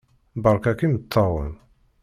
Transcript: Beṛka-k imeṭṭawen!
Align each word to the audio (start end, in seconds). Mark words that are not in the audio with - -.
Beṛka-k 0.43 0.79
imeṭṭawen! 0.85 1.51